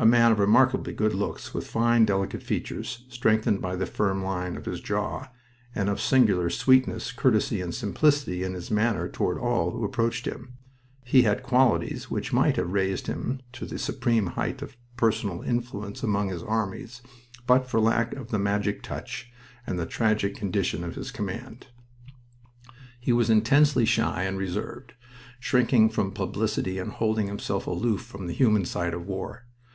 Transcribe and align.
A 0.00 0.06
man 0.06 0.30
of 0.30 0.38
remarkably 0.38 0.92
good 0.92 1.12
looks, 1.12 1.52
with 1.52 1.66
fine, 1.66 2.04
delicate 2.04 2.40
features, 2.44 3.04
strengthened 3.08 3.60
by 3.60 3.74
the 3.74 3.84
firm 3.84 4.22
line 4.22 4.56
of 4.56 4.64
his 4.64 4.78
jaw, 4.80 5.26
and 5.74 5.88
of 5.88 6.00
singular 6.00 6.50
sweetness, 6.50 7.10
courtesy, 7.10 7.60
and 7.60 7.74
simplicity 7.74 8.44
in 8.44 8.54
his 8.54 8.70
manner 8.70 9.08
toward 9.08 9.38
all 9.38 9.72
who 9.72 9.84
approached 9.84 10.24
him, 10.24 10.52
he 11.04 11.22
had 11.22 11.42
qualities 11.42 12.08
which 12.08 12.32
might 12.32 12.54
have 12.54 12.72
raised 12.72 13.08
him 13.08 13.40
to 13.52 13.66
the 13.66 13.76
supreme 13.76 14.26
height 14.28 14.62
of 14.62 14.76
personal 14.96 15.42
influence 15.42 16.00
among 16.04 16.28
his 16.28 16.44
armies 16.44 17.02
but 17.44 17.68
for 17.68 17.80
lack 17.80 18.12
of 18.14 18.28
the 18.30 18.38
magic 18.38 18.84
touch 18.84 19.32
and 19.66 19.80
the 19.80 19.84
tragic 19.84 20.36
condition 20.36 20.84
of 20.84 20.94
his 20.94 21.10
command. 21.10 21.66
He 23.00 23.12
was 23.12 23.30
intensely 23.30 23.84
shy 23.84 24.22
and 24.22 24.38
reserved, 24.38 24.94
shrinking 25.40 25.88
from 25.90 26.12
publicity 26.12 26.78
and 26.78 26.92
holding 26.92 27.26
himself 27.26 27.66
aloof 27.66 28.02
from 28.02 28.28
the 28.28 28.32
human 28.34 28.64
side 28.64 28.94
of 28.94 29.04
war. 29.04 29.46